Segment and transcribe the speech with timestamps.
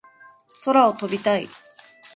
[0.63, 1.47] 空を飛びたい